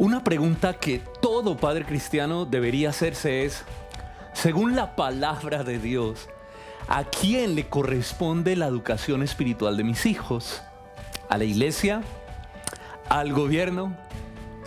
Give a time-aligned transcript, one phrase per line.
[0.00, 3.64] Una pregunta que todo padre cristiano debería hacerse es,
[4.32, 6.30] según la palabra de Dios,
[6.88, 10.62] ¿a quién le corresponde la educación espiritual de mis hijos?
[11.28, 12.00] ¿A la iglesia?
[13.10, 13.94] ¿Al gobierno?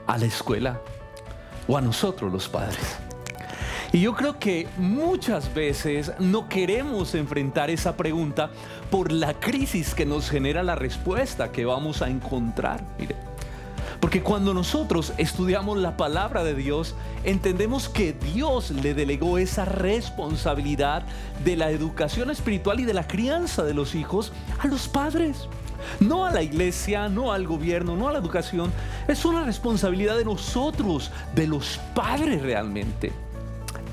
[0.05, 0.79] ¿A la escuela?
[1.67, 2.99] ¿O a nosotros los padres?
[3.91, 8.51] Y yo creo que muchas veces no queremos enfrentar esa pregunta
[8.91, 12.83] por la crisis que nos genera la respuesta que vamos a encontrar.
[12.99, 13.15] Mire,
[14.03, 16.93] porque cuando nosotros estudiamos la palabra de Dios,
[17.23, 21.03] entendemos que Dios le delegó esa responsabilidad
[21.45, 25.47] de la educación espiritual y de la crianza de los hijos a los padres.
[26.01, 28.73] No a la iglesia, no al gobierno, no a la educación.
[29.07, 33.13] Es una responsabilidad de nosotros, de los padres realmente.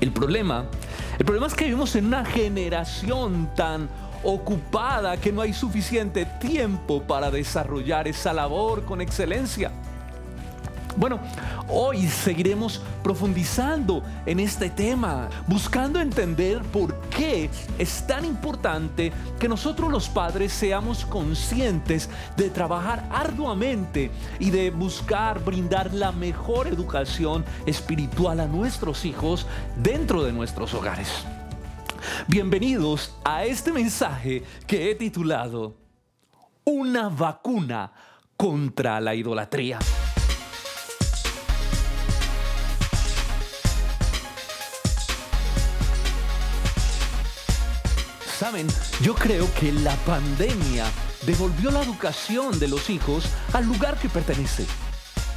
[0.01, 0.65] El problema,
[1.19, 3.87] el problema es que vivimos en una generación tan
[4.23, 9.71] ocupada que no hay suficiente tiempo para desarrollar esa labor con excelencia.
[11.01, 11.19] Bueno,
[11.67, 19.91] hoy seguiremos profundizando en este tema, buscando entender por qué es tan importante que nosotros
[19.91, 28.39] los padres seamos conscientes de trabajar arduamente y de buscar brindar la mejor educación espiritual
[28.39, 31.25] a nuestros hijos dentro de nuestros hogares.
[32.27, 35.77] Bienvenidos a este mensaje que he titulado
[36.63, 37.91] Una vacuna
[38.37, 39.79] contra la idolatría.
[49.01, 50.85] Yo creo que la pandemia
[51.25, 54.65] devolvió la educación de los hijos al lugar que pertenece,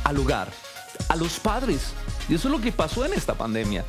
[0.03, 0.49] al lugar,
[1.09, 1.93] a los padres.
[2.29, 3.85] Y eso es lo que pasó en esta pandemia.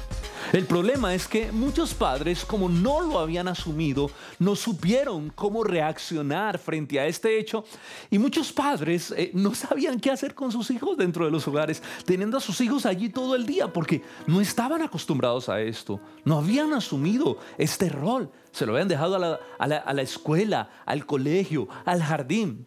[0.53, 6.57] El problema es que muchos padres, como no lo habían asumido, no supieron cómo reaccionar
[6.59, 7.65] frente a este hecho.
[8.09, 11.81] Y muchos padres eh, no sabían qué hacer con sus hijos dentro de los hogares,
[12.05, 16.37] teniendo a sus hijos allí todo el día porque no estaban acostumbrados a esto, no
[16.37, 19.19] habían asumido este rol, se lo habían dejado a
[19.67, 22.65] la, a la escuela, al colegio, al jardín.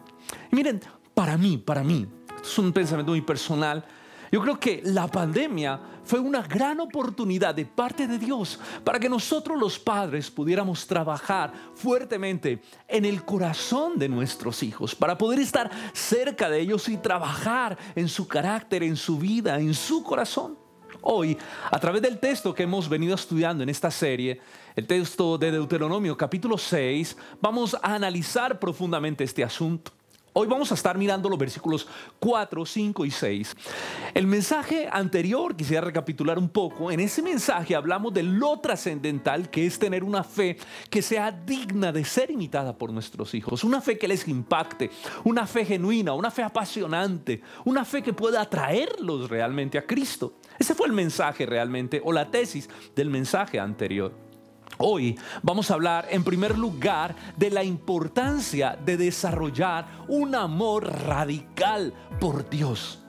[0.51, 0.81] Miren,
[1.15, 2.07] para mí, para mí,
[2.43, 3.85] es un pensamiento muy personal,
[4.31, 9.09] yo creo que la pandemia fue una gran oportunidad de parte de Dios para que
[9.09, 15.71] nosotros los padres pudiéramos trabajar fuertemente en el corazón de nuestros hijos, para poder estar
[15.93, 20.57] cerca de ellos y trabajar en su carácter, en su vida, en su corazón.
[21.03, 21.39] Hoy,
[21.71, 24.41] a través del texto que hemos venido estudiando en esta serie,
[24.75, 29.98] el texto de Deuteronomio capítulo 6, vamos a analizar profundamente este asunto.
[30.41, 31.89] Hoy vamos a estar mirando los versículos
[32.21, 33.57] 4, 5 y 6.
[34.15, 39.67] El mensaje anterior, quisiera recapitular un poco, en ese mensaje hablamos de lo trascendental que
[39.67, 40.57] es tener una fe
[40.91, 44.93] que sea digna de ser imitada por nuestros hijos, una fe que les impacte,
[45.25, 50.35] una fe genuina, una fe apasionante, una fe que pueda atraerlos realmente a Cristo.
[50.57, 54.28] Ese fue el mensaje realmente, o la tesis del mensaje anterior.
[54.81, 61.93] Hoy vamos a hablar en primer lugar de la importancia de desarrollar un amor radical
[62.21, 63.01] por Dios.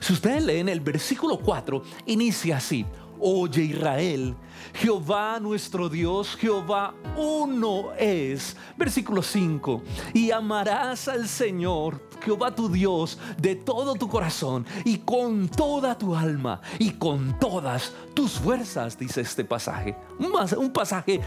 [0.00, 2.84] Si ustedes leen el versículo 4, inicia así.
[3.26, 4.36] Oye Israel,
[4.74, 8.54] Jehová nuestro Dios, Jehová uno es.
[8.76, 9.82] Versículo 5.
[10.12, 16.14] Y amarás al Señor, Jehová tu Dios, de todo tu corazón y con toda tu
[16.14, 19.96] alma y con todas tus fuerzas, dice este pasaje.
[20.18, 21.22] Un pasaje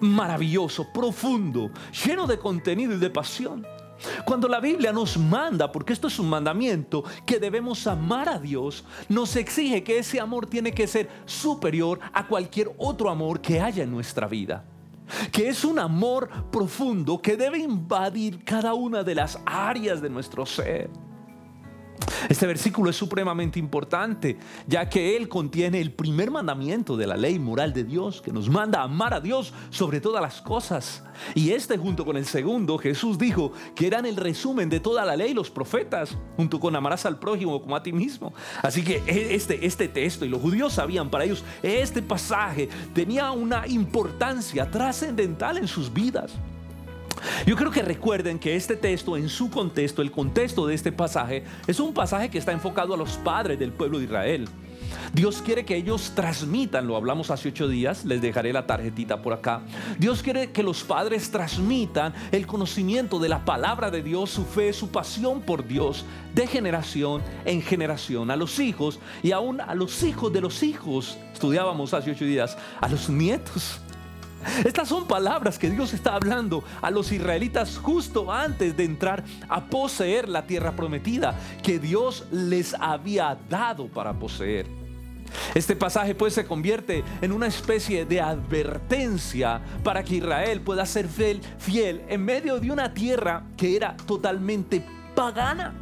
[0.00, 1.70] maravilloso, profundo,
[2.04, 3.66] lleno de contenido y de pasión.
[4.24, 8.84] Cuando la Biblia nos manda, porque esto es un mandamiento, que debemos amar a Dios,
[9.08, 13.82] nos exige que ese amor tiene que ser superior a cualquier otro amor que haya
[13.82, 14.64] en nuestra vida.
[15.32, 20.44] Que es un amor profundo que debe invadir cada una de las áreas de nuestro
[20.44, 20.90] ser.
[22.28, 27.38] Este versículo es supremamente importante, ya que él contiene el primer mandamiento de la ley
[27.38, 31.02] moral de Dios, que nos manda amar a Dios sobre todas las cosas.
[31.34, 35.16] Y este junto con el segundo, Jesús dijo que eran el resumen de toda la
[35.16, 38.32] ley, los profetas, junto con amarás al prójimo como a ti mismo.
[38.62, 43.30] Así que e, este, este texto, y los judíos sabían, para ellos este pasaje tenía
[43.30, 46.32] una importancia trascendental en sus vidas.
[47.46, 51.44] Yo creo que recuerden que este texto, en su contexto, el contexto de este pasaje,
[51.66, 54.48] es un pasaje que está enfocado a los padres del pueblo de Israel.
[55.12, 59.32] Dios quiere que ellos transmitan, lo hablamos hace ocho días, les dejaré la tarjetita por
[59.32, 59.62] acá.
[59.98, 64.72] Dios quiere que los padres transmitan el conocimiento de la palabra de Dios, su fe,
[64.72, 66.04] su pasión por Dios,
[66.34, 71.18] de generación en generación, a los hijos y aún a los hijos de los hijos.
[71.32, 73.80] Estudiábamos hace ocho días, a los nietos.
[74.64, 79.64] Estas son palabras que Dios está hablando a los israelitas justo antes de entrar a
[79.66, 84.66] poseer la tierra prometida que Dios les había dado para poseer.
[85.54, 91.08] Este pasaje pues se convierte en una especie de advertencia para que Israel pueda ser
[91.08, 94.82] fiel, fiel en medio de una tierra que era totalmente
[95.14, 95.74] pagana.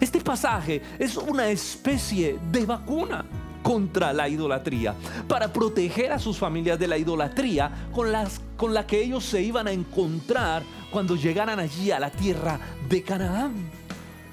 [0.00, 3.24] Este pasaje es una especie de vacuna
[3.66, 4.94] contra la idolatría,
[5.26, 9.42] para proteger a sus familias de la idolatría con, las, con la que ellos se
[9.42, 13.68] iban a encontrar cuando llegaran allí a la tierra de Canaán.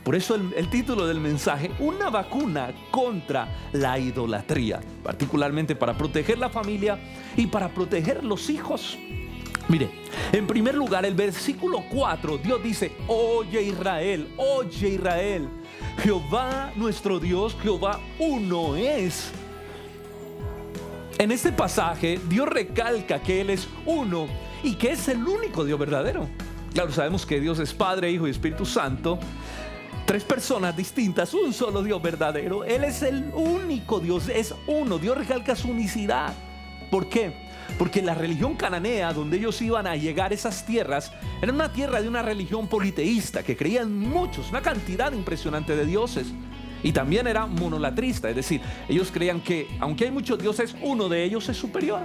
[0.03, 6.37] Por eso el, el, título del mensaje, una vacuna contra la idolatría, particularmente para proteger
[6.37, 6.99] la familia
[7.35, 8.99] y para proteger los hijos.
[9.69, 9.89] Mire,
[10.31, 15.47] en primer lugar, el versículo 4, Dios dice, oye Israel, oye Israel,
[15.99, 19.31] Jehová nuestro Dios, Jehová uno es.
[21.17, 24.27] En este pasaje Dios recalca que Él es uno
[24.63, 26.27] y que es el único Dios verdadero.
[26.73, 29.19] Claro, sabemos que Dios es Padre, Hijo y Espíritu Santo.
[30.05, 32.65] Tres personas distintas, un solo Dios verdadero.
[32.65, 34.97] Él es el único Dios, es uno.
[34.97, 36.33] Dios recalca su unicidad.
[36.91, 37.42] ¿Por qué?
[37.77, 41.11] Porque la religión cananea, donde ellos iban a llegar esas tierras,
[41.41, 46.27] era una tierra de una religión politeísta que creían muchos, una cantidad impresionante de dioses.
[46.83, 51.23] Y también era monolatrista, es decir, ellos creían que aunque hay muchos dioses, uno de
[51.23, 52.01] ellos es superior.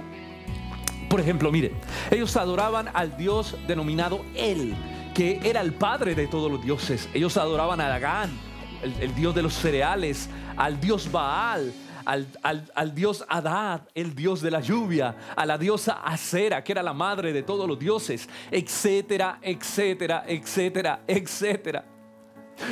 [1.09, 1.73] Por ejemplo, mire,
[2.11, 4.75] ellos adoraban al dios denominado El,
[5.13, 7.09] que era el padre de todos los dioses.
[7.13, 8.29] Ellos adoraban a Dagán,
[8.81, 11.73] el dios de los cereales, al dios Baal,
[12.09, 16.93] al, dios Adad, el dios de la lluvia, a la diosa Acera, que era la
[16.93, 21.85] madre de todos los dioses, etcétera, etcétera, etcétera, etcétera.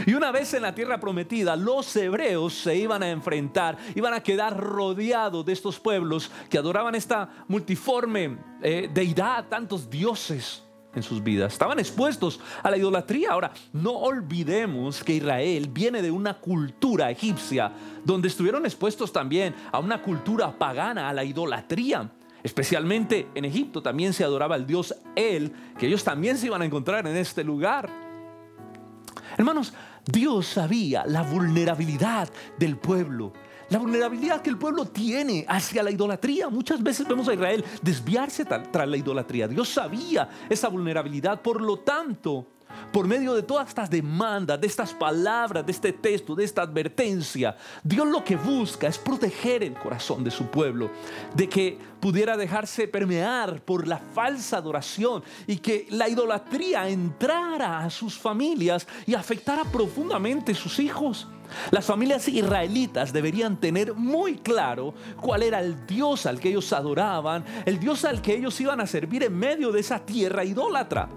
[0.05, 4.21] Y una vez en la tierra prometida, los hebreos se iban a enfrentar, iban a
[4.21, 10.66] quedar rodeados de estos pueblos que adoraban esta multiforme eh, deidad, tantos dioses
[10.97, 11.53] en sus vidas.
[11.53, 13.31] Estaban expuestos a la idolatría.
[13.31, 17.71] Ahora, no olvidemos que Israel viene de una cultura egipcia
[18.03, 22.11] donde estuvieron expuestos también a una cultura pagana, a la idolatría.
[22.43, 26.65] Especialmente en Egipto también se adoraba al dios El, que ellos también se iban a
[26.65, 27.89] encontrar en este lugar.
[29.37, 29.73] Hermanos,
[30.05, 33.33] Dios sabía la vulnerabilidad del pueblo
[33.69, 36.49] la vulnerabilidad que el pueblo tiene hacia la idolatría.
[36.49, 39.47] Muchas veces vemos a Israel desviarse tras la idolatría.
[39.47, 42.47] Dios sabía esa vulnerabilidad, por lo tanto,
[42.91, 47.55] por medio de todas estas demandas, de estas palabras, de este texto, de esta advertencia,
[47.83, 50.91] Dios lo que busca es proteger el corazón de su pueblo,
[51.35, 57.89] de que pudiera dejarse permear por la falsa adoración y que la idolatría entrara a
[57.89, 61.27] sus familias y afectara profundamente sus hijos.
[61.71, 67.43] Las familias israelitas deberían tener muy claro cuál era el Dios al que ellos adoraban,
[67.65, 71.09] el Dios al que ellos iban a servir en medio de esa tierra idólatra.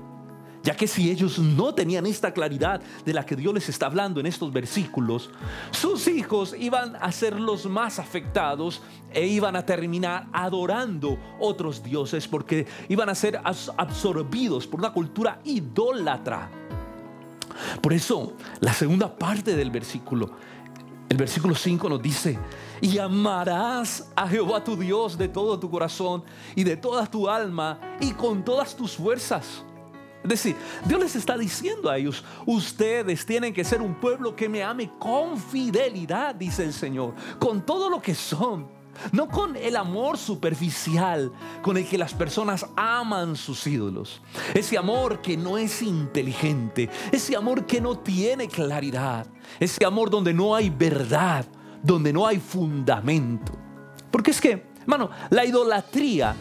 [0.63, 4.21] Ya que si ellos no tenían esta claridad de la que Dios les está hablando
[4.21, 5.31] en estos versículos,
[5.71, 12.29] sus hijos iban a ser los más afectados e iban a terminar adorando otros dioses
[12.29, 16.51] porque iban a ser absorbidos por una cultura idólatra.
[17.81, 20.31] Por eso, la segunda parte del versículo,
[21.09, 22.39] el versículo 5 nos dice,
[22.81, 26.23] y amarás a Jehová tu Dios de todo tu corazón
[26.55, 29.65] y de toda tu alma y con todas tus fuerzas.
[30.23, 34.49] Es decir, Dios les está diciendo a ellos, ustedes tienen que ser un pueblo que
[34.49, 38.69] me ame con fidelidad, dice el Señor, con todo lo que son
[39.13, 44.21] no con el amor superficial con el que las personas aman sus ídolos.
[44.55, 49.27] Ese amor que no es inteligente, ese amor que no tiene claridad,
[49.59, 51.47] ese amor donde no hay verdad,
[51.83, 53.53] donde no hay fundamento.
[54.11, 56.35] Porque es que, hermano, la idolatría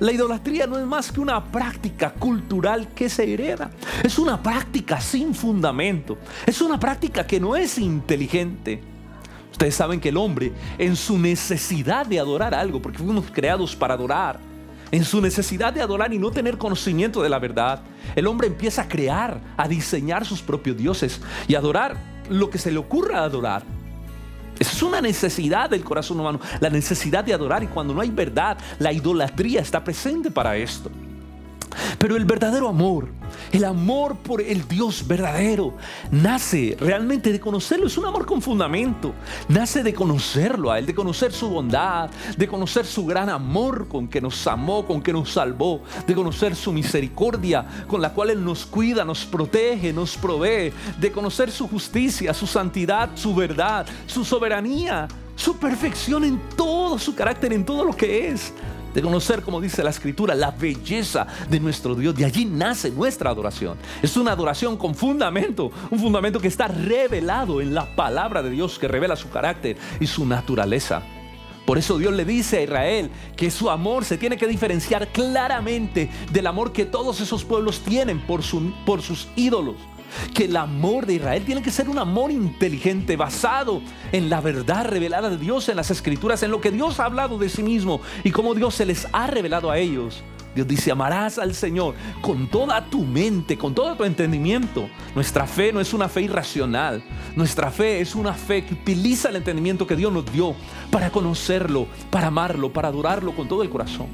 [0.00, 3.70] la idolatría no es más que una práctica cultural que se hereda.
[4.02, 6.16] Es una práctica sin fundamento.
[6.46, 8.82] Es una práctica que no es inteligente.
[9.52, 13.94] Ustedes saben que el hombre, en su necesidad de adorar algo, porque fuimos creados para
[13.94, 14.38] adorar,
[14.90, 17.82] en su necesidad de adorar y no tener conocimiento de la verdad,
[18.16, 21.96] el hombre empieza a crear, a diseñar sus propios dioses y adorar
[22.28, 23.62] lo que se le ocurra adorar.
[24.58, 28.58] Es una necesidad del corazón humano, la necesidad de adorar y cuando no hay verdad,
[28.78, 30.90] la idolatría está presente para esto.
[31.98, 33.08] Pero el verdadero amor,
[33.52, 35.74] el amor por el Dios verdadero,
[36.10, 37.86] nace realmente de conocerlo.
[37.86, 39.12] Es un amor con fundamento.
[39.48, 44.08] Nace de conocerlo a Él, de conocer su bondad, de conocer su gran amor con
[44.08, 48.44] que nos amó, con que nos salvó, de conocer su misericordia con la cual Él
[48.44, 54.24] nos cuida, nos protege, nos provee, de conocer su justicia, su santidad, su verdad, su
[54.24, 58.52] soberanía, su perfección en todo su carácter, en todo lo que es
[58.94, 62.14] de conocer, como dice la escritura, la belleza de nuestro Dios.
[62.14, 63.78] De allí nace nuestra adoración.
[64.02, 68.78] Es una adoración con fundamento, un fundamento que está revelado en la palabra de Dios,
[68.78, 71.02] que revela su carácter y su naturaleza.
[71.66, 76.10] Por eso Dios le dice a Israel que su amor se tiene que diferenciar claramente
[76.32, 78.40] del amor que todos esos pueblos tienen por,
[78.84, 79.76] por sus ídolos
[80.34, 84.86] que el amor de Israel tiene que ser un amor inteligente, basado en la verdad
[84.86, 88.00] revelada de Dios en las escrituras, en lo que Dios ha hablado de sí mismo
[88.24, 90.22] y cómo Dios se les ha revelado a ellos.
[90.54, 94.88] Dios dice, amarás al Señor con toda tu mente, con todo tu entendimiento.
[95.14, 97.02] Nuestra fe no es una fe irracional.
[97.36, 100.56] Nuestra fe es una fe que utiliza el entendimiento que Dios nos dio
[100.90, 104.08] para conocerlo, para amarlo, para adorarlo con todo el corazón.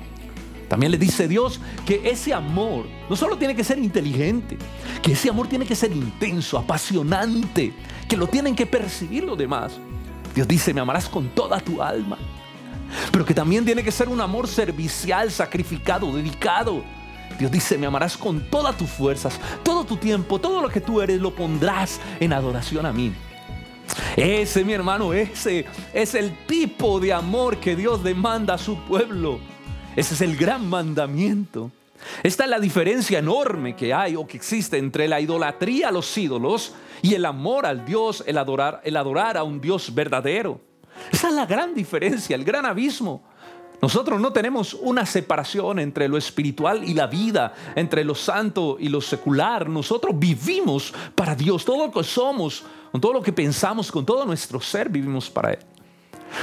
[0.69, 4.59] También le dice Dios que ese amor no solo tiene que ser inteligente,
[5.03, 7.73] que ese amor tiene que ser intenso, apasionante,
[8.09, 9.79] que lo tienen que percibir los demás.
[10.35, 12.19] Dios dice, me amarás con toda tu alma,
[13.13, 16.83] pero que también tiene que ser un amor servicial, sacrificado, dedicado.
[17.39, 21.01] Dios dice, me amarás con todas tus fuerzas, todo tu tiempo, todo lo que tú
[21.01, 23.13] eres, lo pondrás en adoración a mí.
[24.17, 29.39] Ese, mi hermano, ese es el tipo de amor que Dios demanda a su pueblo.
[29.97, 31.71] Ese es el gran mandamiento.
[32.23, 36.17] Esta es la diferencia enorme que hay o que existe entre la idolatría a los
[36.19, 40.61] ídolos y el amor al Dios, el adorar, el adorar a un Dios verdadero.
[41.11, 43.25] Esa es la gran diferencia, el gran abismo.
[43.81, 48.89] Nosotros no tenemos una separación entre lo espiritual y la vida, entre lo santo y
[48.89, 49.69] lo secular.
[49.69, 51.65] Nosotros vivimos para Dios.
[51.65, 55.53] Todo lo que somos, con todo lo que pensamos, con todo nuestro ser, vivimos para
[55.53, 55.59] Él.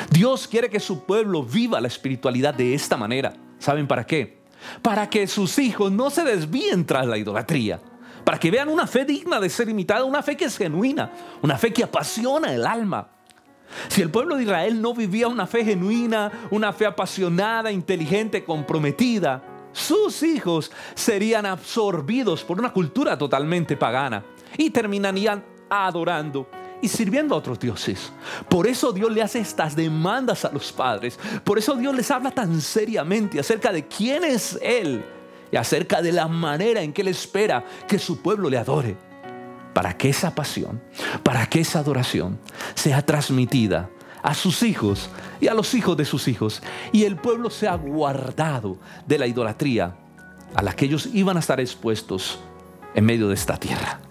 [0.09, 3.33] Dios quiere que su pueblo viva la espiritualidad de esta manera.
[3.63, 4.39] ¿Saben para qué?
[4.81, 7.79] Para que sus hijos no se desvíen tras la idolatría.
[8.25, 11.09] Para que vean una fe digna de ser imitada, una fe que es genuina,
[11.41, 13.07] una fe que apasiona el alma.
[13.87, 19.41] Si el pueblo de Israel no vivía una fe genuina, una fe apasionada, inteligente, comprometida,
[19.71, 24.25] sus hijos serían absorbidos por una cultura totalmente pagana
[24.57, 26.49] y terminarían adorando
[26.83, 28.11] y sirviendo a otros dioses.
[28.49, 31.17] Por eso Dios le hace estas demandas a los padres.
[31.45, 35.03] Por eso Dios les habla tan seriamente acerca de quién es Él
[35.49, 38.97] y acerca de la manera en que Él espera que su pueblo le adore.
[39.73, 40.81] Para que esa pasión,
[41.23, 42.37] para que esa adoración
[42.75, 43.89] sea transmitida
[44.21, 45.09] a sus hijos
[45.39, 46.61] y a los hijos de sus hijos
[46.91, 49.95] y el pueblo sea guardado de la idolatría
[50.53, 52.39] a la que ellos iban a estar expuestos
[52.93, 54.01] en medio de esta tierra.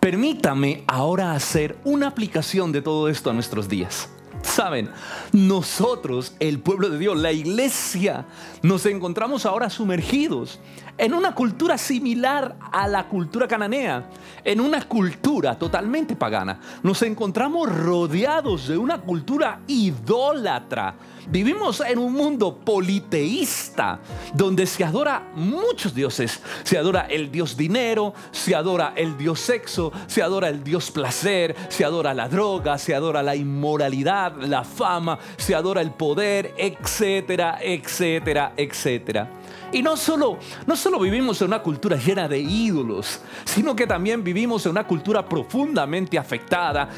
[0.00, 4.08] Permítame ahora hacer una aplicación de todo esto a nuestros días.
[4.42, 4.90] Saben,
[5.32, 8.26] nosotros, el pueblo de Dios, la iglesia,
[8.62, 10.60] nos encontramos ahora sumergidos
[10.98, 14.08] en una cultura similar a la cultura cananea,
[14.44, 16.60] en una cultura totalmente pagana.
[16.82, 20.96] Nos encontramos rodeados de una cultura idólatra
[21.28, 23.98] Vivimos en un mundo politeísta
[24.32, 26.40] donde se adora muchos dioses.
[26.62, 31.56] Se adora el dios dinero, se adora el dios sexo, se adora el dios placer,
[31.68, 37.58] se adora la droga, se adora la inmoralidad, la fama, se adora el poder, etcétera,
[37.60, 39.30] etcétera, etcétera.
[39.72, 44.22] Y no solo, no solo vivimos en una cultura llena de ídolos, sino que también
[44.22, 46.88] vivimos en una cultura profundamente afectada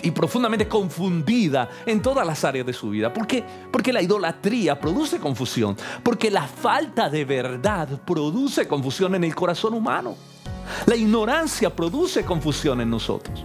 [0.00, 3.12] y profundamente confundida en todas las áreas de su vida.
[3.12, 3.44] ¿Por qué?
[3.70, 9.74] Porque la idolatría produce confusión, porque la falta de verdad produce confusión en el corazón
[9.74, 10.16] humano.
[10.86, 13.44] La ignorancia produce confusión en nosotros.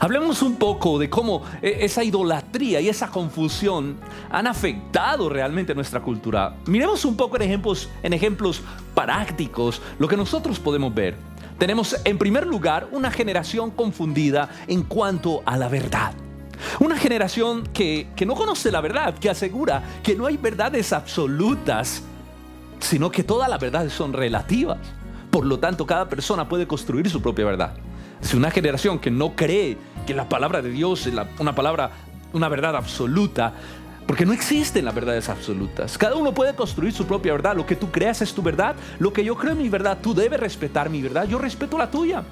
[0.00, 3.96] Hablemos un poco de cómo eh, esa idolatría y esa confusión
[4.30, 6.56] han afectado realmente nuestra cultura.
[6.66, 8.62] Miremos un poco en ejemplos, en ejemplos
[8.94, 11.16] prácticos lo que nosotros podemos ver.
[11.58, 16.12] Tenemos en primer lugar una generación confundida en cuanto a la verdad.
[16.80, 22.02] Una generación que, que no conoce la verdad, que asegura que no hay verdades absolutas,
[22.78, 24.78] sino que todas las verdades son relativas.
[25.30, 27.74] Por lo tanto, cada persona puede construir su propia verdad.
[28.26, 31.92] Es una generación que no cree que la palabra de Dios es una palabra,
[32.32, 33.52] una verdad absoluta,
[34.04, 35.96] porque no existen las verdades absolutas.
[35.96, 37.54] Cada uno puede construir su propia verdad.
[37.54, 38.74] Lo que tú creas es tu verdad.
[38.98, 39.98] Lo que yo creo es mi verdad.
[40.02, 41.28] Tú debes respetar mi verdad.
[41.28, 42.24] Yo respeto la tuya.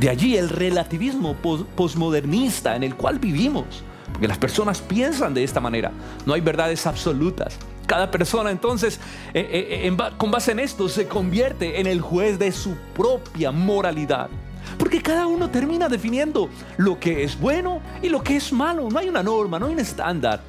[0.00, 1.36] De allí el relativismo
[1.76, 3.84] posmodernista en el cual vivimos.
[4.12, 5.92] Porque las personas piensan de esta manera.
[6.24, 7.58] No hay verdades absolutas.
[7.86, 8.98] Cada persona entonces,
[9.34, 14.30] eh, eh, con base en esto, se convierte en el juez de su propia moralidad.
[14.78, 18.88] Porque cada uno termina definiendo lo que es bueno y lo que es malo.
[18.90, 20.40] No hay una norma, no hay un estándar.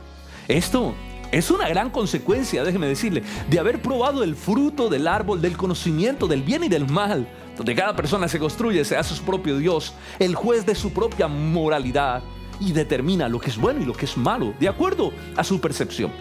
[0.48, 0.94] Esto
[1.32, 6.28] es una gran consecuencia, déjeme decirle, de haber probado el fruto del árbol del conocimiento
[6.28, 7.28] del bien y del mal,
[7.58, 11.28] donde cada persona se construye, se hace su propio Dios, el juez de su propia
[11.28, 12.24] moralidad
[12.60, 15.60] y determina lo que es bueno y lo que es malo, de acuerdo a su
[15.60, 16.12] percepción.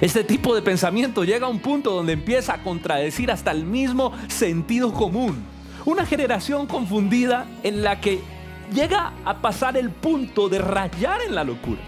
[0.00, 4.12] Este tipo de pensamiento llega a un punto donde empieza a contradecir hasta el mismo
[4.28, 5.51] sentido común.
[5.84, 8.20] Una generación confundida en la que
[8.72, 11.80] llega a pasar el punto de rayar en la locura.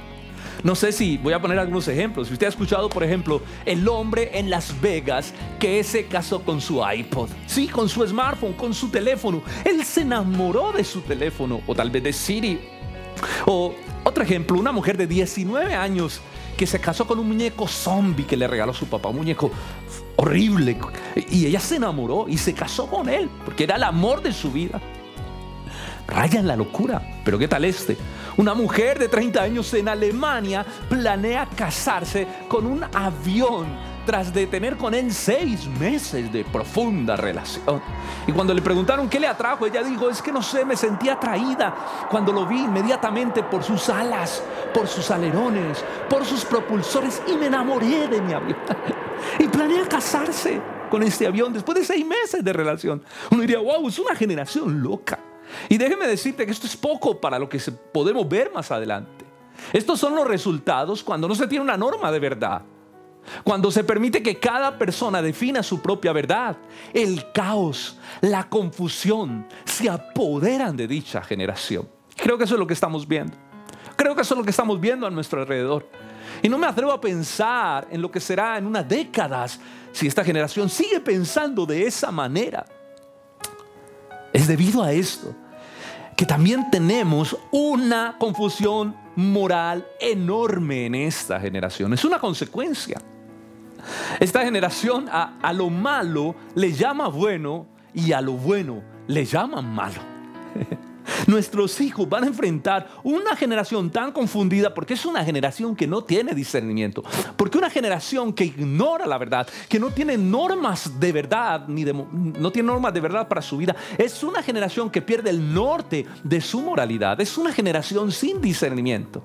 [0.65, 2.29] No sé si voy a poner algunos ejemplos.
[2.29, 6.61] Si usted ha escuchado, por ejemplo, el hombre en Las Vegas que se casó con
[6.61, 9.43] su iPod, sí, con su smartphone, con su teléfono.
[9.65, 12.61] Él se enamoró de su teléfono, o tal vez de Siri.
[13.47, 13.75] O
[14.05, 16.21] otro ejemplo, una mujer de 19 años
[16.55, 19.51] que se casó con un muñeco zombie que le regaló su papá, un muñeco
[20.17, 20.79] horrible.
[21.31, 24.51] Y ella se enamoró y se casó con él, porque era el amor de su
[24.51, 24.81] vida.
[26.07, 27.21] Raya en la locura.
[27.25, 27.97] Pero ¿qué tal este?
[28.37, 34.77] Una mujer de 30 años en Alemania planea casarse con un avión tras de tener
[34.77, 37.83] con él seis meses de profunda relación.
[38.27, 41.09] Y cuando le preguntaron qué le atrajo, ella dijo, es que no sé, me sentí
[41.09, 41.75] atraída
[42.11, 44.43] cuando lo vi inmediatamente por sus alas,
[44.73, 48.59] por sus alerones, por sus propulsores y me enamoré de mi avión.
[49.39, 53.03] Y planea casarse con este avión después de seis meses de relación.
[53.31, 55.19] Uno diría, wow, es una generación loca.
[55.69, 57.59] Y déjeme decirte que esto es poco para lo que
[57.93, 59.25] podemos ver más adelante.
[59.73, 62.63] Estos son los resultados cuando no se tiene una norma de verdad.
[63.43, 66.57] Cuando se permite que cada persona defina su propia verdad,
[66.93, 71.89] el caos, la confusión se apoderan de dicha generación.
[72.17, 73.37] Creo que eso es lo que estamos viendo.
[73.97, 75.89] Creo que eso es lo que estamos viendo a nuestro alrededor.
[76.43, 79.59] Y no me atrevo a pensar en lo que será en unas décadas
[79.93, 82.65] si esta generación sigue pensando de esa manera.
[84.33, 85.35] Es debido a esto
[86.17, 91.93] que también tenemos una confusión moral enorme en esta generación.
[91.93, 93.01] Es una consecuencia.
[94.21, 100.01] Esta generación a, lo malo le llama bueno y a lo bueno le llaman malo.
[101.27, 106.03] Nuestros hijos van a enfrentar una generación tan confundida porque es una generación que no
[106.03, 107.03] tiene discernimiento,
[107.37, 112.51] porque una generación que ignora la verdad, que no tiene normas de verdad ni no
[112.51, 116.41] tiene normas de verdad para su vida, es una generación que pierde el norte de
[116.41, 119.23] su moralidad, es una generación sin discernimiento.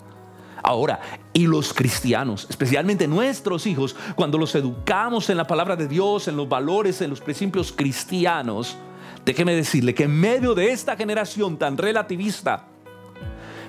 [0.64, 1.00] Ahora,
[1.34, 6.38] y los cristianos, especialmente nuestros hijos, cuando los educamos en la palabra de Dios, en
[6.38, 8.78] los valores, en los principios cristianos,
[9.26, 12.68] Déjeme decirle que en medio de esta generación tan relativista,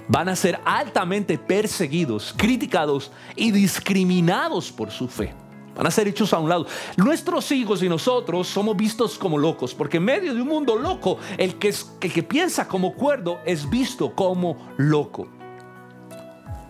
[0.09, 5.35] van a ser altamente perseguidos, criticados y discriminados por su fe.
[5.77, 6.67] Van a ser hechos a un lado.
[6.97, 11.19] Nuestros hijos y nosotros somos vistos como locos, porque en medio de un mundo loco,
[11.39, 11.69] el que,
[12.01, 15.29] el que piensa como cuerdo es visto como loco.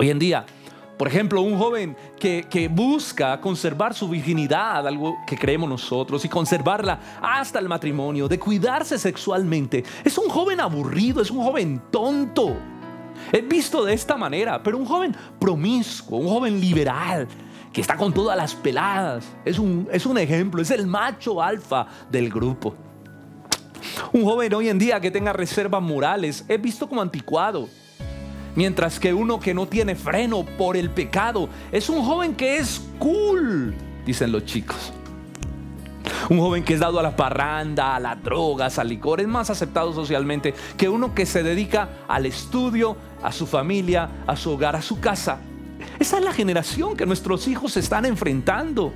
[0.01, 0.47] Hoy en día,
[0.97, 6.99] por ejemplo, un joven que, busca conservar su virginidad, algo que creemos nosotros, y conservarla
[7.21, 12.57] hasta el matrimonio, de cuidarse sexualmente, es un joven aburrido, es un joven tonto.
[13.31, 17.29] Es visto de esta manera, pero un joven promiscuo, un joven liberal,
[17.71, 21.87] que está con todas las peladas, es un, es un ejemplo, es el macho alfa
[22.11, 22.75] del grupo.
[24.15, 27.69] Un joven hoy en día que tenga reservas morales es visto como anticuado
[28.57, 32.83] Mientras que uno que no tiene freno por el pecado es un joven que es
[32.99, 34.93] cool, dicen los chicos.
[36.29, 39.51] Un joven que es dado a la parranda, a las drogas, al licor, es más
[39.51, 44.77] aceptado socialmente que uno que se dedica al estudio, a su familia, a su hogar,
[44.77, 45.39] a su casa.
[45.99, 48.93] Esa es la generación que nuestros hijos están enfrentando.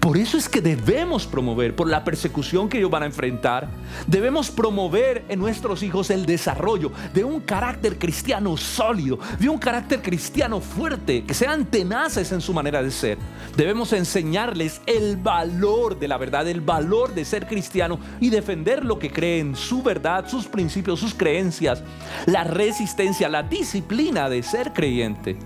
[0.00, 3.68] Por eso es que debemos promover, por la persecución que ellos van a enfrentar,
[4.06, 10.02] debemos promover en nuestros hijos el desarrollo de un carácter cristiano sólido, de un carácter
[10.02, 13.18] cristiano fuerte, que sean tenaces en su manera de ser.
[13.56, 18.98] Debemos enseñarles el valor de la verdad, el valor de ser cristiano y defender lo
[18.98, 21.82] que creen, su verdad, sus principios, sus creencias,
[22.26, 25.36] la resistencia, la disciplina de ser creyente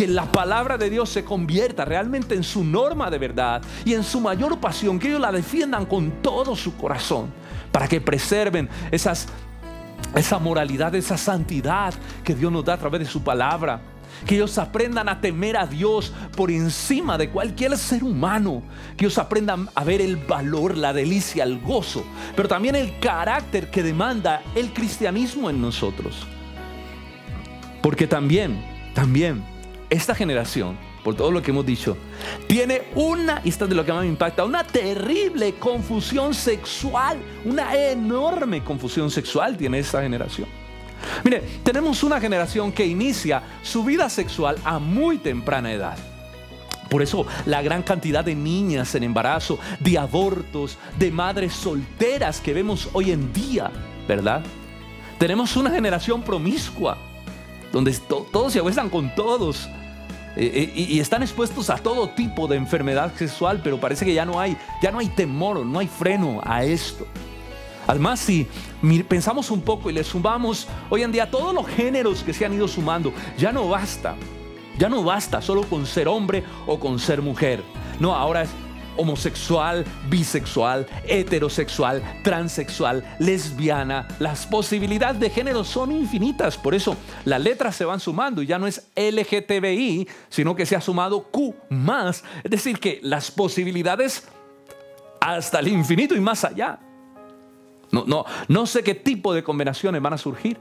[0.00, 4.02] que la palabra de Dios se convierta realmente en su norma de verdad y en
[4.02, 7.30] su mayor pasión, que ellos la defiendan con todo su corazón,
[7.70, 11.92] para que preserven esa moralidad, esa santidad
[12.24, 13.82] que Dios nos da a través de su palabra.
[14.24, 18.62] Que ellos aprendan a temer a Dios por encima de cualquier ser humano.
[18.96, 23.70] Que ellos aprendan a ver el valor, la delicia, el gozo, pero también el carácter
[23.70, 26.26] que demanda el cristianismo en nosotros.
[27.82, 29.59] Porque también, también
[29.90, 31.96] esta generación, por todo lo que hemos dicho,
[32.46, 37.18] tiene una, y esto es de lo que más me impacta, una terrible confusión sexual,
[37.44, 40.48] una enorme confusión sexual tiene esta generación.
[41.24, 45.98] Mire, tenemos una generación que inicia su vida sexual a muy temprana edad.
[46.88, 52.52] Por eso la gran cantidad de niñas en embarazo, de abortos, de madres solteras que
[52.52, 53.70] vemos hoy en día,
[54.08, 54.42] ¿verdad?
[55.18, 56.98] Tenemos una generación promiscua,
[57.72, 57.92] donde
[58.32, 59.68] todos se acuestan con todos,
[60.36, 64.24] eh, eh, y, están expuestos a todo tipo de enfermedad sexual, pero parece que ya
[64.24, 67.06] no hay, ya no hay temor, no hay freno a esto.
[67.86, 68.46] Además, si
[69.08, 72.54] pensamos un poco y le sumamos hoy en día todos los géneros que se han
[72.54, 74.14] ido sumando, ya no basta.
[74.78, 77.62] Ya no basta solo con ser hombre o con ser mujer.
[77.98, 78.50] No, ahora es
[78.96, 84.08] homosexual, bisexual, heterosexual, transexual, lesbiana.
[84.18, 86.56] Las posibilidades de género son infinitas.
[86.56, 90.76] Por eso las letras se van sumando y ya no es LGTBI, sino que se
[90.76, 92.24] ha sumado Q más.
[92.44, 94.28] Es decir, que las posibilidades
[95.20, 96.78] hasta el infinito y más allá.
[97.92, 100.58] No, no, no sé qué tipo de combinaciones van a surgir.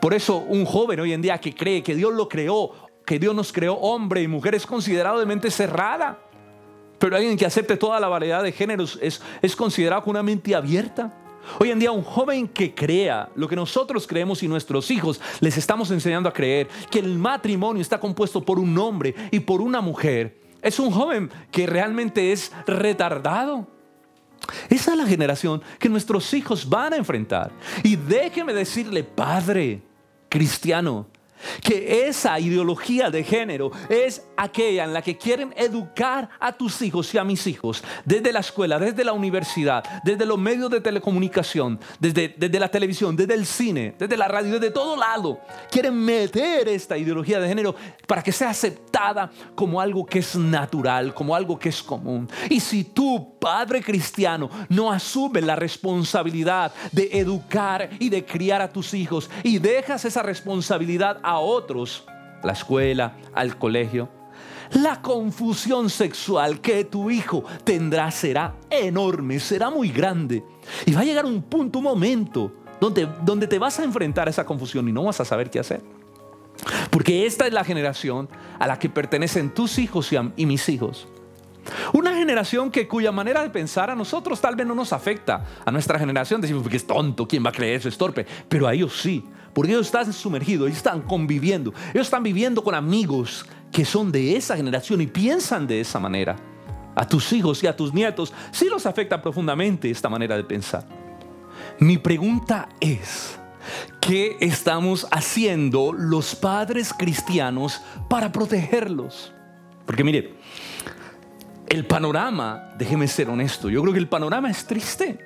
[0.00, 2.72] Por eso un joven hoy en día que cree que Dios lo creó,
[3.06, 6.18] que Dios nos creó hombre y mujer es considerado de mente cerrada.
[7.02, 10.54] Pero alguien que acepte toda la variedad de géneros es, es considerado con una mente
[10.54, 11.12] abierta.
[11.58, 15.58] Hoy en día un joven que crea lo que nosotros creemos y nuestros hijos les
[15.58, 19.80] estamos enseñando a creer, que el matrimonio está compuesto por un hombre y por una
[19.80, 23.66] mujer, es un joven que realmente es retardado.
[24.70, 27.50] Esa es la generación que nuestros hijos van a enfrentar.
[27.82, 29.82] Y déjeme decirle, padre
[30.28, 31.08] cristiano,
[31.62, 37.12] que esa ideología de género es aquella en la que quieren educar a tus hijos
[37.14, 41.78] y a mis hijos desde la escuela, desde la universidad, desde los medios de telecomunicación,
[42.00, 45.40] desde, desde la televisión, desde el cine, desde la radio, desde todo lado.
[45.70, 47.74] Quieren meter esta ideología de género
[48.06, 52.28] para que sea aceptada como algo que es natural, como algo que es común.
[52.48, 58.72] Y si tú, padre cristiano, no asumes la responsabilidad de educar y de criar a
[58.72, 62.04] tus hijos y dejas esa responsabilidad a a otros,
[62.42, 64.08] la escuela, al colegio,
[64.72, 70.42] la confusión sexual que tu hijo tendrá será enorme, será muy grande.
[70.86, 74.30] Y va a llegar un punto, un momento, donde, donde te vas a enfrentar a
[74.30, 75.82] esa confusión y no vas a saber qué hacer.
[76.90, 81.06] Porque esta es la generación a la que pertenecen tus hijos y, y mis hijos.
[81.92, 85.44] Una generación que cuya manera de pensar a nosotros tal vez no nos afecta.
[85.64, 87.88] A nuestra generación decimos que es tonto, ¿quién va a creer eso?
[87.88, 88.26] Es torpe.
[88.48, 89.24] Pero a ellos sí.
[89.52, 94.36] Porque ellos están sumergidos, ellos están conviviendo, ellos están viviendo con amigos que son de
[94.36, 96.36] esa generación y piensan de esa manera.
[96.94, 100.86] A tus hijos y a tus nietos sí los afecta profundamente esta manera de pensar.
[101.78, 103.38] Mi pregunta es,
[104.00, 109.32] ¿qué estamos haciendo los padres cristianos para protegerlos?
[109.86, 110.34] Porque mire,
[111.72, 115.18] el panorama, déjeme ser honesto, yo creo que el panorama es triste.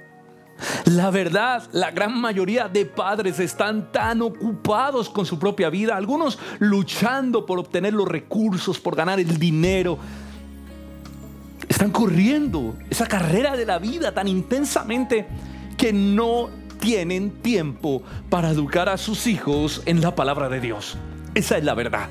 [0.84, 6.38] La verdad, la gran mayoría de padres están tan ocupados con su propia vida, algunos
[6.60, 9.98] luchando por obtener los recursos, por ganar el dinero.
[11.68, 15.26] Están corriendo esa carrera de la vida tan intensamente
[15.76, 20.96] que no tienen tiempo para educar a sus hijos en la palabra de Dios.
[21.34, 22.08] Esa es la verdad.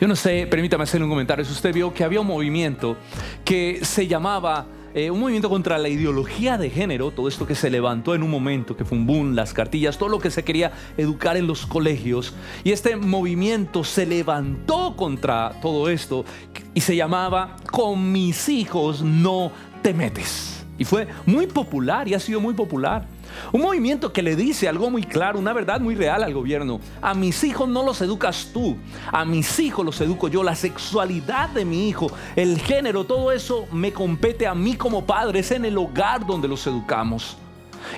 [0.00, 1.44] Yo no sé, permítame hacer un comentario.
[1.44, 2.96] Si usted vio que había un movimiento
[3.44, 7.70] que se llamaba eh, un movimiento contra la ideología de género, todo esto que se
[7.70, 10.72] levantó en un momento, que fue un boom, las cartillas, todo lo que se quería
[10.98, 12.34] educar en los colegios.
[12.62, 16.26] Y este movimiento se levantó contra todo esto
[16.74, 19.50] y se llamaba Con mis hijos no
[19.82, 20.62] te metes.
[20.76, 23.06] Y fue muy popular y ha sido muy popular.
[23.52, 26.80] Un movimiento que le dice algo muy claro, una verdad muy real al gobierno.
[27.00, 28.76] A mis hijos no los educas tú,
[29.10, 30.42] a mis hijos los educo yo.
[30.42, 35.40] La sexualidad de mi hijo, el género, todo eso me compete a mí como padre.
[35.40, 37.36] Es en el hogar donde los educamos.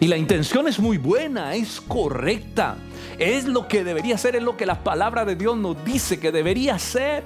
[0.01, 2.77] Y la intención es muy buena, es correcta.
[3.19, 6.33] Es lo que debería ser, es lo que la palabra de Dios nos dice que
[6.33, 7.23] debería ser.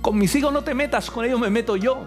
[0.00, 2.06] Con mis hijos no te metas, con ellos me meto yo.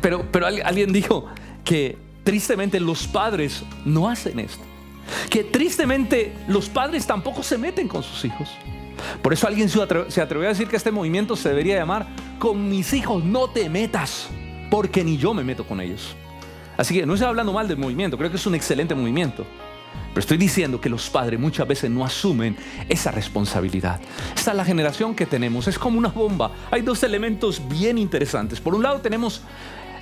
[0.00, 1.26] pero, pero alguien dijo
[1.64, 4.64] que tristemente los padres no hacen esto.
[5.30, 8.50] Que tristemente los padres tampoco se meten con sus hijos.
[9.22, 9.80] Por eso alguien se
[10.20, 12.08] atrevió a decir que este movimiento se debería llamar
[12.40, 14.26] Con mis hijos no te metas,
[14.70, 16.16] porque ni yo me meto con ellos.
[16.76, 19.46] Así que no estoy hablando mal del movimiento, creo que es un excelente movimiento.
[20.08, 22.56] Pero estoy diciendo que los padres muchas veces no asumen
[22.88, 24.00] esa responsabilidad.
[24.34, 26.50] Esta es la generación que tenemos, es como una bomba.
[26.72, 28.60] Hay dos elementos bien interesantes.
[28.60, 29.42] Por un lado tenemos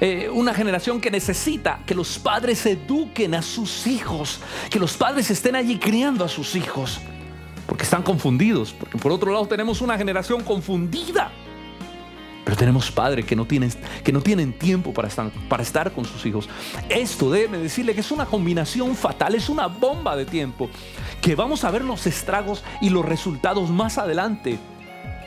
[0.06, 4.38] eh, una generación que necesita que los padres eduquen a sus hijos,
[4.68, 7.00] que los padres estén allí criando a sus hijos,
[7.66, 11.32] porque están confundidos, porque por otro lado tenemos una generación confundida.
[12.44, 13.72] Pero tenemos padres que no tienen,
[14.04, 16.50] que no tienen tiempo para estar, para estar con sus hijos.
[16.90, 20.68] Esto déjeme decirle que es una combinación fatal, es una bomba de tiempo,
[21.22, 24.58] que vamos a ver los estragos y los resultados más adelante.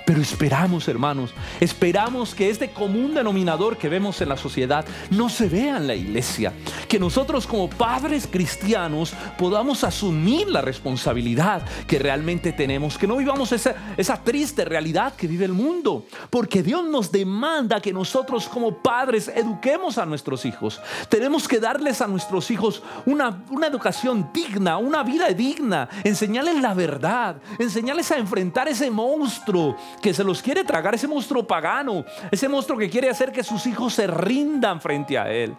[0.07, 5.49] Pero esperamos, hermanos, esperamos que este común denominador que vemos en la sociedad no se
[5.49, 6.53] vea en la iglesia.
[6.87, 12.97] Que nosotros como padres cristianos podamos asumir la responsabilidad que realmente tenemos.
[12.97, 16.05] Que no vivamos esa, esa triste realidad que vive el mundo.
[16.29, 20.79] Porque Dios nos demanda que nosotros como padres eduquemos a nuestros hijos.
[21.09, 25.89] Tenemos que darles a nuestros hijos una, una educación digna, una vida digna.
[26.05, 27.41] Enseñarles la verdad.
[27.59, 32.77] Enseñarles a enfrentar ese monstruo que se los quiere tragar, ese monstruo pagano, ese monstruo
[32.77, 35.55] que quiere hacer que sus hijos se rindan frente a él.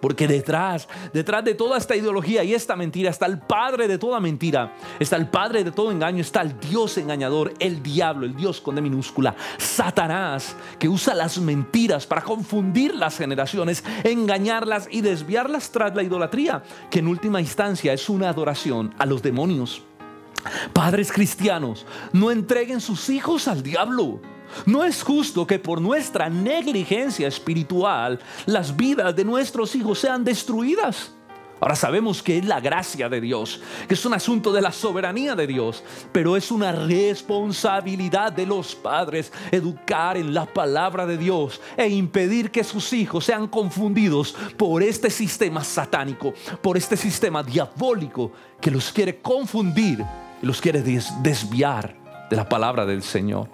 [0.00, 4.18] Porque detrás, detrás de toda esta ideología y esta mentira está el padre de toda
[4.18, 8.60] mentira, está el padre de todo engaño, está el Dios engañador, el diablo, el Dios
[8.60, 15.70] con D minúscula, Satanás, que usa las mentiras para confundir las generaciones, engañarlas y desviarlas
[15.70, 19.82] tras la idolatría, que en última instancia es una adoración a los demonios.
[20.72, 24.20] Padres cristianos, no entreguen sus hijos al diablo.
[24.66, 31.12] No es justo que por nuestra negligencia espiritual las vidas de nuestros hijos sean destruidas.
[31.60, 35.34] Ahora sabemos que es la gracia de Dios, que es un asunto de la soberanía
[35.34, 41.60] de Dios, pero es una responsabilidad de los padres educar en la palabra de Dios
[41.76, 48.32] e impedir que sus hijos sean confundidos por este sistema satánico, por este sistema diabólico
[48.58, 50.02] que los quiere confundir
[50.42, 51.94] y los quiere desviar
[52.28, 53.48] de la palabra del Señor.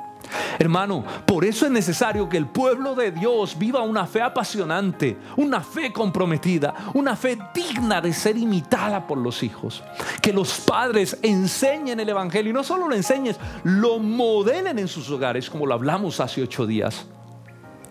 [0.59, 5.61] Hermano, por eso es necesario que el pueblo de Dios viva una fe apasionante, una
[5.61, 9.83] fe comprometida, una fe digna de ser imitada por los hijos.
[10.23, 15.11] Que los padres enseñen el Evangelio y no solo lo enseñen, lo modelen en sus
[15.11, 17.07] hogares, como lo hablamos hace ocho días.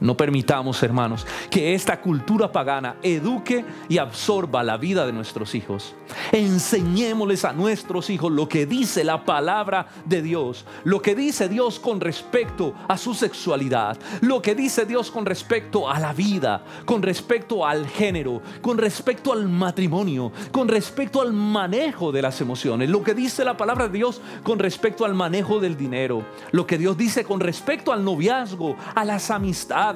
[0.06, 5.96] No permitamos, hermanos, que esta cultura pagana eduque y absorba la vida de nuestros hijos.
[6.32, 11.80] Enseñémosles a nuestros hijos lo que dice la palabra de Dios, lo que dice Dios
[11.80, 17.02] con respecto a su sexualidad, lo que dice Dios con respecto a la vida, con
[17.02, 23.02] respecto al género, con respecto al matrimonio, con respecto al manejo de las emociones, lo
[23.02, 26.96] que dice la palabra de Dios con respecto al manejo del dinero, lo que Dios
[26.96, 29.95] dice con respecto al noviazgo, a las amistades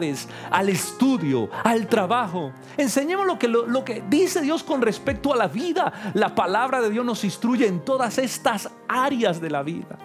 [0.51, 2.51] al estudio, al trabajo.
[2.77, 6.11] Enseñemos lo que, lo, que dice Dios con respecto a la vida.
[6.13, 9.97] La palabra de Dios nos instruye en todas estas áreas de la vida.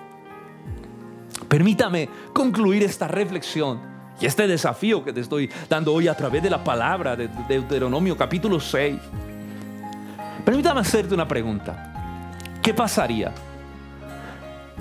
[1.48, 3.80] Permítame concluir esta reflexión
[4.20, 8.16] y este desafío que te estoy dando hoy a través de la palabra de Deuteronomio
[8.16, 8.96] capítulo 6.
[10.44, 11.92] Permítame hacerte una pregunta.
[12.62, 13.32] ¿Qué pasaría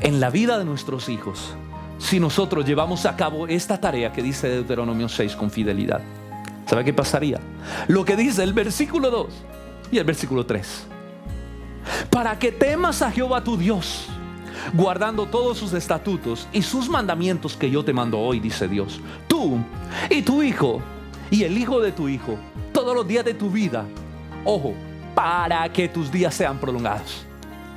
[0.01, 1.55] en la vida de nuestros hijos
[2.03, 6.01] si nosotros llevamos a cabo esta tarea que dice Deuteronomio 6 con fidelidad.
[6.65, 7.39] ¿Sabe qué pasaría?
[7.87, 9.27] Lo que dice el versículo 2
[9.89, 10.85] y el versículo 3.
[12.09, 14.07] Para que temas a Jehová tu Dios,
[14.73, 18.99] guardando todos sus estatutos y sus mandamientos que yo te mando hoy, dice Dios.
[19.29, 19.59] Tú
[20.09, 20.81] y tu hijo
[21.31, 22.37] y el hijo de tu hijo,
[22.73, 23.85] todos los días de tu vida.
[24.43, 24.73] Ojo,
[25.15, 27.25] para que tus días sean prolongados.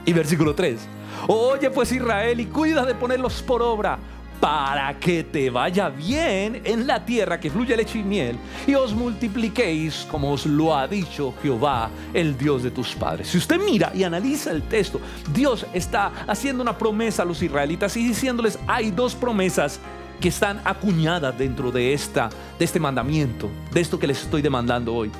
[0.05, 0.81] Y versículo 3.
[1.29, 3.99] Oye pues Israel y cuida de ponerlos por obra
[4.40, 8.94] para que te vaya bien en la tierra que fluye leche y miel y os
[8.94, 13.29] multipliquéis como os lo ha dicho Jehová, el Dios de tus padres.
[13.29, 15.01] Si usted mira y analiza el texto,
[15.33, 19.81] Dios está haciendo una promesa a los israelitas y diciéndoles, hay dos promesas
[20.20, 24.94] que están acuñadas dentro de, esta, de este mandamiento, de esto que les estoy demandando
[24.94, 25.11] hoy.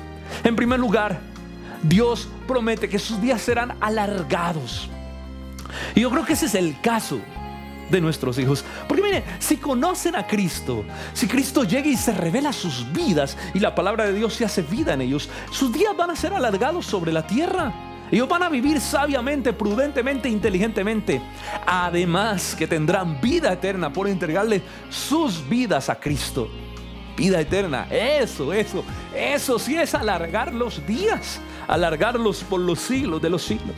[0.43, 1.19] En primer lugar,
[1.83, 4.89] Dios promete que sus días serán alargados.
[5.95, 7.19] Y yo creo que ese es el caso
[7.89, 8.63] de nuestros hijos.
[8.87, 13.59] Porque miren, si conocen a Cristo, si Cristo llega y se revela sus vidas y
[13.59, 16.85] la palabra de Dios se hace vida en ellos, sus días van a ser alargados
[16.85, 17.73] sobre la tierra.
[18.11, 21.21] Ellos van a vivir sabiamente, prudentemente, inteligentemente.
[21.65, 26.49] Además que tendrán vida eterna por entregarle sus vidas a Cristo.
[27.17, 28.83] Vida eterna, eso, eso,
[29.15, 33.75] eso sí es alargar los días, alargarlos por los siglos de los siglos.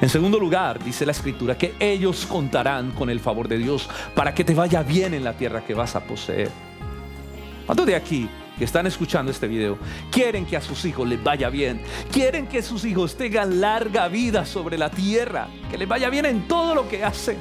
[0.00, 4.34] En segundo lugar, dice la escritura que ellos contarán con el favor de Dios para
[4.34, 6.50] que te vaya bien en la tierra que vas a poseer.
[7.66, 9.78] ¿Cuántos de aquí que están escuchando este video
[10.10, 11.80] quieren que a sus hijos les vaya bien?
[12.12, 16.46] Quieren que sus hijos tengan larga vida sobre la tierra, que les vaya bien en
[16.46, 17.38] todo lo que hacen.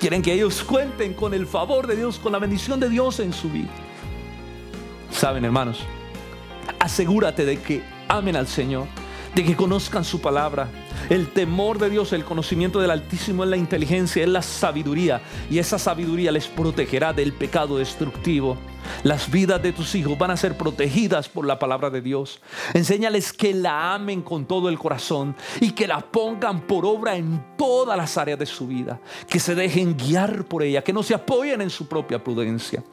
[0.00, 3.32] Quieren que ellos cuenten con el favor de Dios, con la bendición de Dios en
[3.32, 3.70] su vida.
[5.10, 5.80] Saben, hermanos,
[6.78, 8.86] asegúrate de que amen al Señor,
[9.34, 10.68] de que conozcan su palabra,
[11.08, 15.22] El temor de Dios, el conocimiento del Altísimo es la inteligencia, es la sabiduría.
[15.50, 18.58] Y esa sabiduría les protegerá del pecado destructivo.
[19.04, 22.42] Las vidas de tus hijos van a ser protegidas por la palabra de Dios.
[22.74, 27.42] Enséñales que la amen con todo el corazón y que la pongan por obra en
[27.56, 29.00] todas las áreas de su vida.
[29.30, 32.84] Que se dejen guiar por ella, que no se apoyen en su propia prudencia.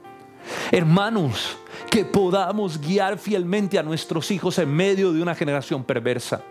[0.71, 1.57] Hermanos,
[1.89, 6.41] que podamos guiar fielmente a nuestros hijos en medio de una generación perversa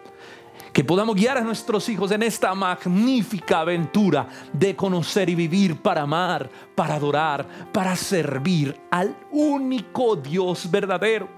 [0.75, 6.03] que podamos guiar a nuestros hijos en esta magnífica aventura de conocer y vivir para
[6.03, 11.29] amar, para adorar, para servir al único Dios verdadero,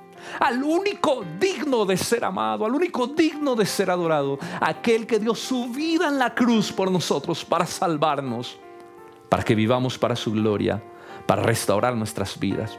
[0.40, 5.34] al único digno de ser amado, al único digno de ser adorado, aquel que dio
[5.34, 8.58] su vida en la cruz por nosotros para salvarnos,
[9.28, 10.82] para que vivamos para su gloria,
[11.26, 12.78] para restaurar nuestras vidas.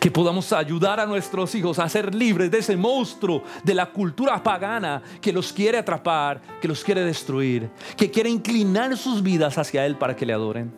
[0.00, 4.42] Que podamos ayudar a nuestros hijos a ser libres de ese monstruo de la cultura
[4.42, 9.84] pagana que los quiere atrapar, que los quiere destruir, que quiere inclinar sus vidas hacia
[9.84, 10.72] Él para que le adoren.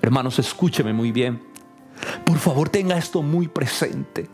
[0.00, 1.42] Hermanos, escúcheme muy bien.
[2.24, 4.28] Por favor, tenga esto muy presente.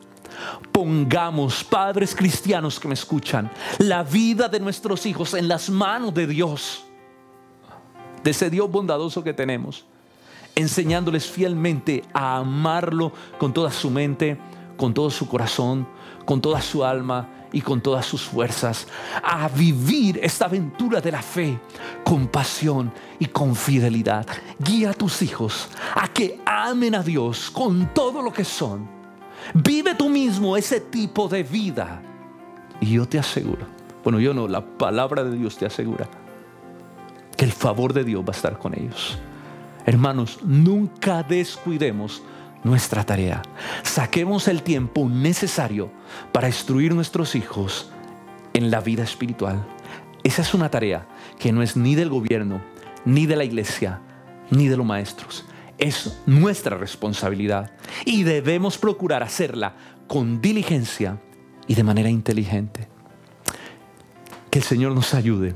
[0.71, 6.27] Pongamos, padres cristianos que me escuchan, la vida de nuestros hijos en las manos de
[6.27, 6.85] Dios,
[8.23, 9.85] de ese Dios bondadoso que tenemos
[10.59, 14.37] enseñándoles fielmente a amarlo con toda su mente,
[14.77, 15.87] con todo su corazón,
[16.25, 18.89] con toda su alma y con todas sus fuerzas,
[19.23, 21.61] a vivir esta aventura de la fe
[22.05, 24.27] con pasión y con fidelidad.
[24.59, 28.89] Guía a tus hijos a que amen a Dios con todo lo que son.
[29.55, 32.03] Vive tú mismo ese tipo de vida.
[32.81, 33.65] Y yo te aseguro,
[34.03, 36.09] bueno, yo no, la palabra de Dios te asegura
[37.37, 39.19] que el favor de Dios va a estar con ellos.
[39.89, 42.23] Hermanos, nunca descuidemos
[42.63, 43.41] nuestra tarea.
[43.83, 45.91] Saquemos el tiempo necesario
[46.31, 47.91] para instruir nuestros hijos
[48.53, 49.67] en la vida espiritual.
[50.23, 52.61] Esa es una tarea que no es ni del gobierno,
[53.07, 54.03] ni de la iglesia,
[54.51, 55.47] ni de los maestros.
[55.79, 57.71] Es nuestra responsabilidad
[58.05, 59.75] y debemos procurar hacerla
[60.07, 61.19] con diligencia
[61.67, 62.89] y de manera inteligente.
[64.51, 65.55] Que el Señor nos ayude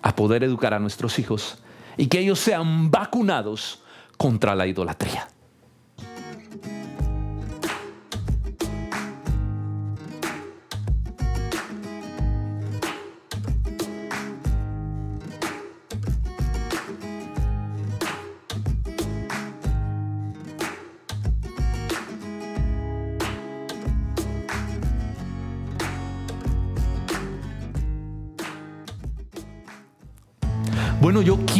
[0.00, 1.58] a poder educar a nuestros hijos
[1.96, 3.80] y que ellos sean vacunados
[4.16, 5.28] contra la idolatría.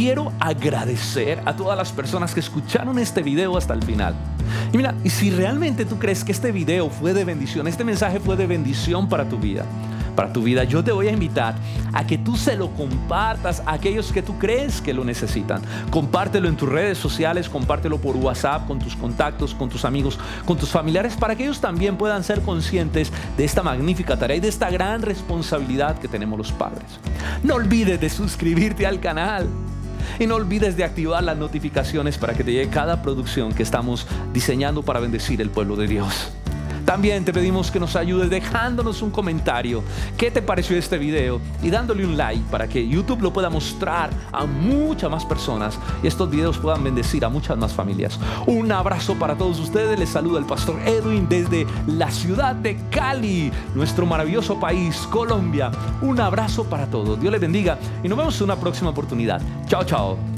[0.06, 4.14] Quiero agradecer a todas las personas que escucharon este video hasta el final.
[4.72, 8.20] Y mira, y si realmente tú crees que este video fue de bendición, este mensaje
[8.20, 9.64] fue de bendición para tu vida,
[10.14, 11.56] para tu vida, yo te voy a invitar
[11.92, 15.60] a que tú se lo compartas a aquellos que tú crees que lo necesitan.
[15.90, 20.56] Compártelo en tus redes sociales, compártelo por WhatsApp, con tus contactos, con tus amigos, con
[20.56, 24.50] tus familiares, para que ellos también puedan ser conscientes de esta magnífica tarea y de
[24.50, 27.00] esta gran responsabilidad que tenemos los padres.
[27.42, 29.48] No olvides de suscribirte al canal.
[30.18, 34.06] Y no olvides de activar las notificaciones para que te llegue cada producción que estamos
[34.32, 36.32] diseñando para bendecir el pueblo de Dios.
[36.86, 39.82] También te pedimos que nos ayudes dejándonos un comentario.
[40.16, 41.40] ¿Qué te pareció este video?
[41.60, 46.06] Y dándole un like para que YouTube lo pueda mostrar a muchas más personas y
[46.06, 48.20] estos videos puedan bendecir a muchas más familias.
[48.46, 49.98] Un abrazo para todos ustedes.
[49.98, 55.72] Les saluda el pastor Edwin desde la ciudad de Cali, nuestro maravilloso país, Colombia.
[56.02, 57.20] Un abrazo para todos.
[57.20, 59.42] Dios les bendiga y nos vemos en una próxima oportunidad.
[59.66, 60.35] Chao, chao.